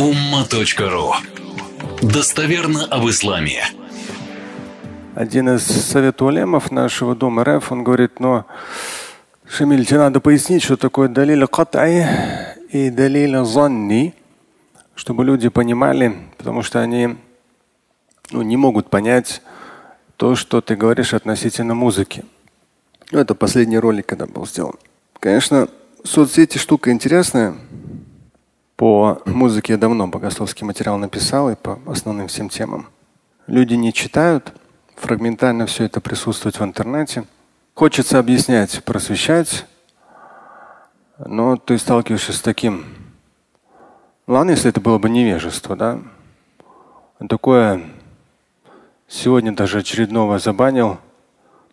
[0.00, 1.12] umma.ru
[2.00, 3.62] Достоверно об исламе.
[5.14, 8.46] Один из совет улемов нашего дома РФ, он говорит, но
[9.46, 12.06] Шамиль, тебе надо пояснить, что такое далиль катай
[12.70, 14.14] и далиль занни,
[14.94, 17.18] чтобы люди понимали, потому что они
[18.30, 19.42] ну, не могут понять
[20.16, 22.24] то, что ты говоришь относительно музыки.
[23.12, 24.76] Ну, это последний ролик, когда был сделан.
[25.18, 25.68] Конечно,
[26.04, 27.54] соцсети штука интересная.
[28.80, 32.88] По музыке я давно богословский материал написал и по основным всем темам.
[33.46, 34.54] Люди не читают,
[34.96, 37.24] фрагментально все это присутствует в интернете.
[37.74, 39.66] Хочется объяснять, просвещать,
[41.18, 42.86] но ты сталкиваешься с таким.
[44.26, 46.00] Ладно, если это было бы невежество, да?
[47.28, 47.82] Такое
[49.08, 50.96] сегодня даже очередного забанил.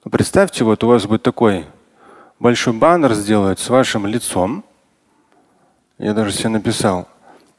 [0.04, 1.68] Но представьте, вот у вас будет такой
[2.38, 4.66] большой баннер сделают с вашим лицом.
[5.98, 7.08] Я даже себе написал.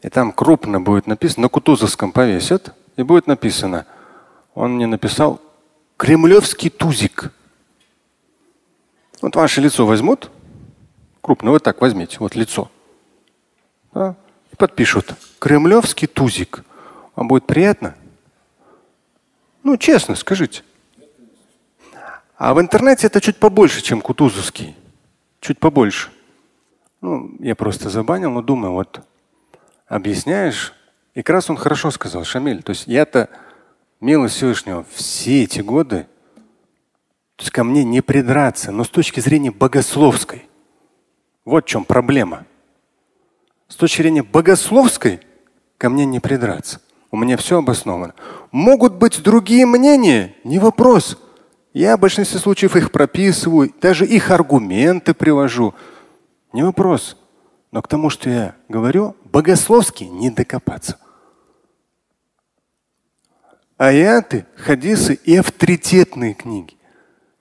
[0.02, 3.86] И там крупно будет написано, на Кутузовском повесят, и будет написано.
[4.55, 5.41] Он мне написал
[5.97, 7.33] Кремлевский тузик.
[9.20, 10.30] Вот ваше лицо возьмут,
[11.20, 12.70] крупно, вот так возьмите, вот лицо.
[13.92, 14.14] Да,
[14.52, 15.14] и подпишут.
[15.41, 16.64] Кремлевский тузик.
[17.17, 17.97] Вам будет приятно?
[19.64, 20.62] Ну, честно, скажите.
[22.36, 24.77] А в интернете это чуть побольше, чем Кутузовский.
[25.41, 26.11] Чуть побольше.
[27.01, 29.03] Ну, я просто забанил, но думаю, вот
[29.87, 30.75] объясняешь.
[31.15, 32.63] И как раз он хорошо сказал, Шамиль.
[32.63, 33.29] То есть я-то,
[34.01, 36.07] милость Всевышнего, все эти годы,
[37.37, 40.49] то есть ко мне не придраться, но с точки зрения богословской.
[41.45, 42.47] Вот в чем проблема.
[43.69, 45.21] С точки зрения богословской
[45.77, 46.81] ко мне не придраться.
[47.11, 48.15] У меня все обосновано.
[48.51, 51.17] Могут быть другие мнения, не вопрос.
[51.73, 55.75] Я в большинстве случаев их прописываю, даже их аргументы привожу.
[56.53, 57.17] Не вопрос.
[57.71, 60.99] Но к тому, что я говорю, богословски не докопаться.
[63.77, 66.77] Аяты, хадисы и авторитетные книги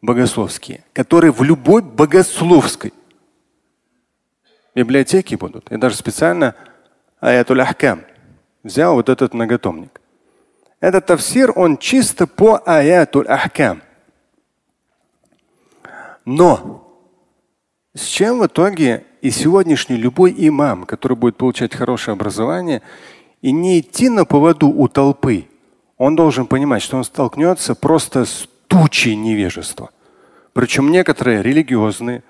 [0.02, 2.94] богословские, которые в любой богословской
[4.76, 5.72] библиотеке будут.
[5.72, 6.56] Я даже специально
[7.20, 8.06] аятуль ахкам
[8.64, 10.00] взял вот этот многотомник.
[10.80, 13.82] Этот тавсир, он чисто по аятуль ахкам.
[16.26, 16.87] Но
[17.98, 22.82] с чем в итоге и сегодняшний любой имам, который будет получать хорошее образование,
[23.42, 25.48] и не идти на поводу у толпы,
[25.98, 29.90] он должен понимать, что он столкнется просто с тучей невежества.
[30.54, 32.24] Причем некоторые религиозные,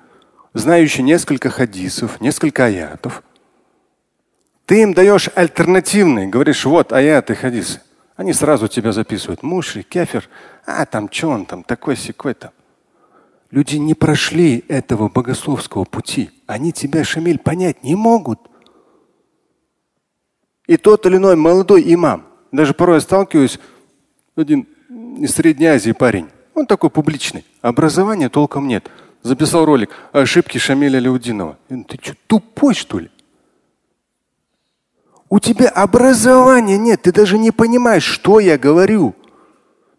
[0.53, 3.23] знающие несколько хадисов, несколько аятов.
[4.65, 7.81] Ты им даешь альтернативные, говоришь, вот аяты, хадисы.
[8.15, 9.43] Они сразу тебя записывают.
[9.43, 10.27] Мушри, кефир,
[10.65, 12.51] а там что он там, такой секой там.
[13.49, 16.29] Люди не прошли этого богословского пути.
[16.47, 18.39] Они тебя, Шамиль, понять не могут.
[20.67, 23.59] И тот или иной молодой имам, даже порой я сталкиваюсь,
[24.35, 24.67] один
[25.17, 28.89] из Средней Азии парень, он такой публичный, образования толком нет.
[29.23, 31.57] Записал ролик ошибки Шамиля Леудинова.
[31.69, 33.09] Ты что, тупой что ли?
[35.29, 39.15] У тебя образования нет, ты даже не понимаешь, что я говорю.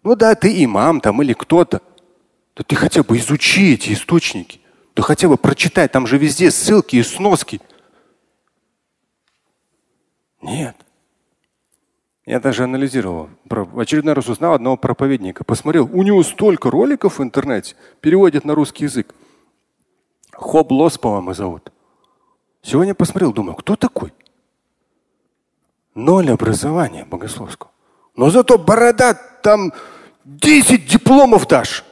[0.03, 1.82] Ну да, ты имам там или кто-то.
[2.58, 4.60] Да ты хотя бы изучи эти источники.
[4.96, 7.60] Да хотя бы прочитай, там же везде ссылки и сноски.
[10.42, 10.76] Нет.
[12.26, 13.30] Я даже анализировал.
[13.48, 15.44] В очередной раз узнал одного проповедника.
[15.44, 19.14] Посмотрел, у него столько роликов в интернете, переводит на русский язык.
[20.32, 21.72] Хоб Лос, по-моему, зовут.
[22.62, 24.12] Сегодня посмотрел, думаю, кто такой?
[25.94, 27.70] Ноль образования богословского.
[28.16, 29.72] Но зато борода там
[30.25, 31.84] 10 дипломов дашь.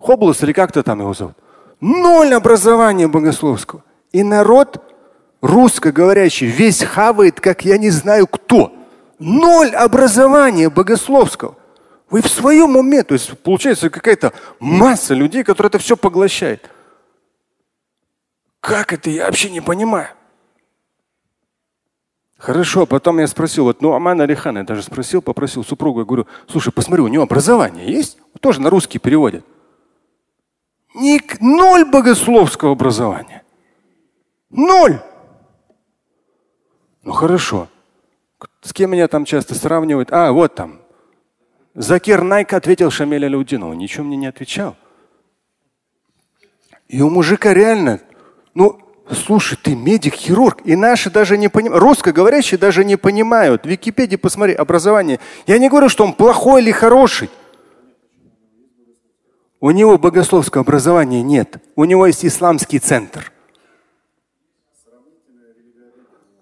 [0.00, 1.36] Хоблос или как-то там его зовут.
[1.80, 3.84] Ноль образования богословского.
[4.12, 4.82] И народ
[5.40, 8.72] русскоговорящий весь хавает, как я не знаю кто.
[9.18, 11.56] Ноль образования богословского.
[12.08, 16.70] Вы в своем уме, то есть получается какая-то масса людей, которые это все поглощает.
[18.60, 19.10] Как это?
[19.10, 20.08] Я вообще не понимаю.
[22.36, 26.26] Хорошо, потом я спросил, вот, ну, Аман Алихан, я даже спросил, попросил супругу, я говорю,
[26.48, 28.16] слушай, посмотри, у него образование есть?
[28.40, 29.44] Тоже на русский переводит.
[30.94, 33.42] Ник, ноль богословского образования.
[34.50, 35.00] Ноль.
[37.02, 37.68] Ну хорошо.
[38.62, 40.12] С кем меня там часто сравнивают?
[40.12, 40.80] А, вот там.
[41.74, 43.72] Закир Найк ответил Шамиля Лаудинову.
[43.74, 44.76] Ничего мне не отвечал.
[46.88, 48.00] И у мужика реально,
[48.54, 48.80] ну,
[49.12, 50.62] слушай, ты медик, хирург.
[50.64, 53.62] И наши даже не понимают, русскоговорящие даже не понимают.
[53.62, 55.20] В Википедии посмотри, образование.
[55.46, 57.30] Я не говорю, что он плохой или хороший.
[59.60, 61.62] У него богословского образования нет.
[61.76, 63.30] У него есть исламский центр.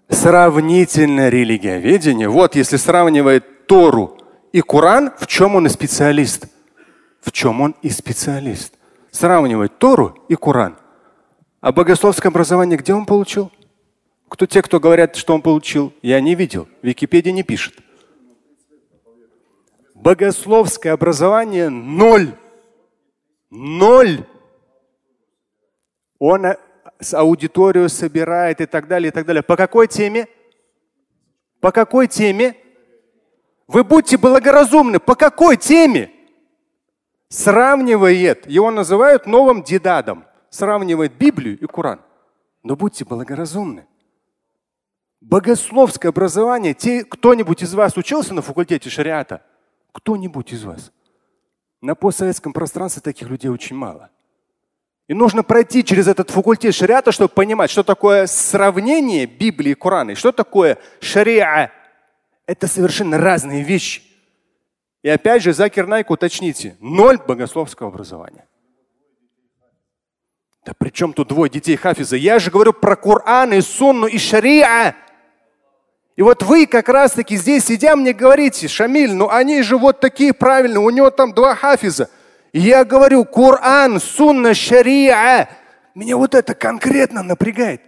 [0.09, 2.29] Сравнительное религиоведение.
[2.29, 4.17] Вот если сравнивает Тору
[4.53, 6.47] и Коран, в чем он и специалист?
[7.20, 8.75] В чем он и специалист?
[9.11, 10.76] Сравнивать Тору и Коран.
[11.61, 13.50] А богословское образование где он получил?
[14.29, 15.93] Кто те, кто говорят, что он получил?
[16.03, 16.69] Я не видел.
[16.82, 17.75] Википедия не пишет.
[19.94, 22.35] Богословское образование ноль.
[23.50, 24.27] Ноль.
[26.19, 26.47] Он
[27.00, 29.43] с аудиторию собирает и так далее, и так далее.
[29.43, 30.29] По какой теме?
[31.61, 32.56] По какой теме?
[33.67, 34.99] Вы будьте благоразумны.
[34.99, 36.11] По какой теме?
[37.29, 38.47] Сравнивает.
[38.49, 40.25] Его называют новым дедадом.
[40.51, 42.01] Сравнивает Библию и Коран.
[42.62, 43.87] Но будьте благоразумны.
[45.21, 46.75] Богословское образование.
[46.75, 49.43] Те, кто-нибудь из вас учился на факультете шариата?
[49.93, 50.93] Кто-нибудь из вас?
[51.81, 54.11] На постсоветском пространстве таких людей очень мало.
[55.07, 60.11] И нужно пройти через этот факультет шариата, чтобы понимать, что такое сравнение Библии и Корана,
[60.11, 61.71] и что такое шариа.
[62.47, 64.03] Это совершенно разные вещи.
[65.03, 68.47] И опять же, Закир Найк, уточните, ноль богословского образования.
[70.65, 72.17] Да при чем тут двое детей Хафиза?
[72.17, 74.95] Я же говорю про Коран и Сунну и Шариа.
[76.19, 80.00] И вот вы как раз таки здесь сидя мне говорите, Шамиль, ну они же вот
[80.00, 82.11] такие правильные, у него там два Хафиза.
[82.53, 85.49] Я говорю, Коран, Сунна, Шариа.
[85.94, 87.82] Меня вот это конкретно напрягает.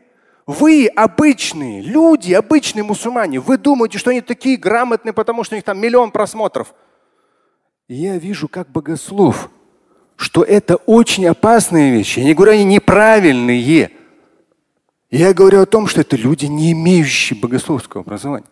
[0.46, 5.64] Вы обычные люди, обычные мусульмане, вы думаете, что они такие грамотные, потому что у них
[5.64, 6.72] там миллион просмотров.
[7.88, 9.50] И я вижу, как богослов,
[10.14, 12.20] что это очень опасные вещи.
[12.20, 13.90] Я не говорю, они неправильные.
[15.10, 18.46] Я говорю о том, что это люди, не имеющие богословского образования.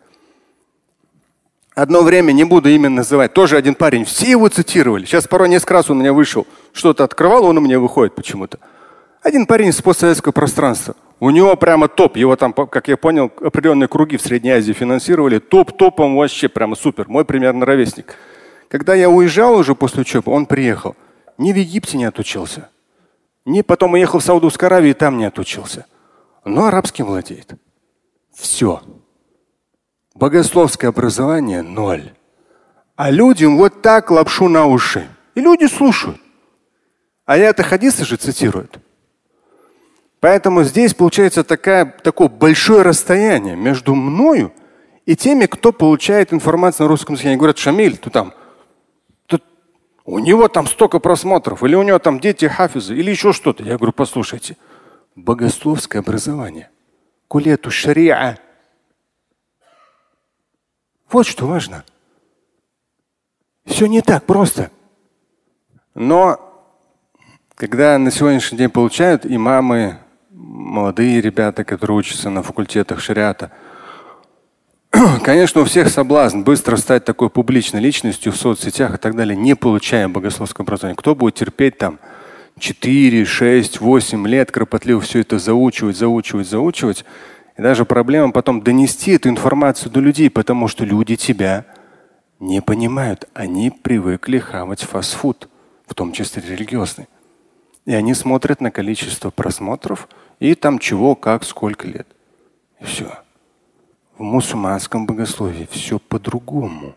[1.75, 5.05] Одно время, не буду именно называть, тоже один парень, все его цитировали.
[5.05, 8.59] Сейчас порой несколько раз у меня вышел, что-то открывал, он у меня выходит почему-то.
[9.23, 10.97] Один парень из постсоветского пространства.
[11.21, 12.17] У него прямо топ.
[12.17, 15.39] Его там, как я понял, определенные круги в Средней Азии финансировали.
[15.39, 17.09] Топ-топом вообще прямо супер.
[17.09, 18.15] Мой примерно ровесник.
[18.69, 20.95] Когда я уезжал уже после учебы, он приехал.
[21.37, 22.69] Ни в Египте не отучился.
[23.45, 25.87] Ни потом уехал в Саудовскую Аравию и там не отучился.
[26.49, 27.53] Но арабским владеет.
[28.35, 28.83] Все.
[30.15, 32.13] Богословское образование– ноль.
[32.97, 35.07] А людям вот так лапшу на уши.
[35.35, 36.21] И люди слушают.
[37.27, 38.79] А я это хадисы же цитируют.
[40.21, 44.53] Поэтому здесь получается такая, такое большое расстояние между мною
[45.07, 47.29] и теми, кто получает информацию на русском языке.
[47.29, 48.33] Они говорят, Шамиль, ты там,
[49.27, 49.39] ты,
[50.05, 53.63] у него там столько просмотров, или у него там дети хафизы, или еще что-то.
[53.63, 54.57] Я говорю, послушайте,
[55.23, 56.71] богословское образование.
[57.29, 58.39] Кулету шариа
[61.11, 61.85] вот что важно.
[63.65, 64.71] Все не так просто.
[65.95, 66.39] Но
[67.55, 69.99] когда на сегодняшний день получают имамы,
[70.31, 73.51] молодые ребята, которые учатся на факультетах шариата,
[75.25, 79.57] конечно, у всех соблазн быстро стать такой публичной личностью в соцсетях и так далее, не
[79.57, 80.97] получая богословское образование.
[80.97, 81.99] Кто будет терпеть там
[82.59, 87.05] 4, 6, 8 лет кропотливо все это заучивать, заучивать, заучивать?
[87.57, 91.65] И даже проблема потом донести эту информацию до людей, потому что люди тебя
[92.39, 93.29] не понимают.
[93.35, 95.49] Они привыкли хавать фастфуд,
[95.87, 97.07] в том числе религиозный.
[97.85, 100.09] И они смотрят на количество просмотров
[100.41, 102.07] и там чего, как, сколько лет.
[102.81, 103.19] И все.
[104.17, 106.97] В мусульманском богословии все по-другому.